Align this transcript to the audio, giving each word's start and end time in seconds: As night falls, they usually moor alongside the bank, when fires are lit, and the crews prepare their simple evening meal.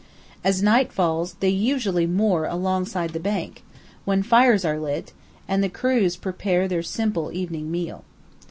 As 0.43 0.63
night 0.63 0.91
falls, 0.91 1.33
they 1.41 1.49
usually 1.49 2.07
moor 2.07 2.45
alongside 2.45 3.11
the 3.13 3.19
bank, 3.19 3.61
when 4.03 4.23
fires 4.23 4.65
are 4.65 4.79
lit, 4.79 5.13
and 5.47 5.63
the 5.63 5.69
crews 5.69 6.15
prepare 6.15 6.67
their 6.67 6.81
simple 6.81 7.31
evening 7.31 7.69
meal. 7.69 8.03